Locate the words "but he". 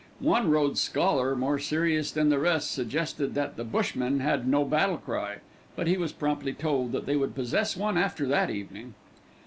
5.75-5.95